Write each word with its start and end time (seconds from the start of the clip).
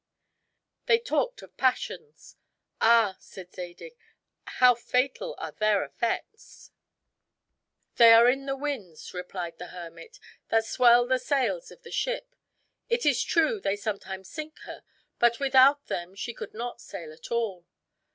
They 0.87 0.97
talked 0.97 1.43
of 1.43 1.55
passions. 1.57 2.35
"Ah," 2.81 3.17
said 3.19 3.53
Zadig, 3.53 3.93
"how 4.57 4.73
fatal 4.73 5.35
are 5.37 5.51
their 5.51 5.83
effects!" 5.85 6.71
"They 7.97 8.11
are 8.11 8.27
in 8.27 8.47
the 8.47 8.55
winds," 8.55 9.13
replied 9.13 9.59
the 9.59 9.67
hermit, 9.67 10.19
"that 10.49 10.65
swell 10.65 11.05
the 11.05 11.19
sails 11.19 11.69
of 11.69 11.83
the 11.83 11.91
ship; 11.91 12.35
it 12.89 13.05
is 13.05 13.21
true, 13.21 13.59
they 13.59 13.75
sometimes 13.75 14.27
sink 14.27 14.57
her, 14.61 14.83
but 15.19 15.39
without 15.39 15.85
them 15.85 16.15
she 16.15 16.33
could 16.33 16.55
not 16.55 16.81
sail 16.81 17.13
at 17.13 17.31
all. 17.31 17.67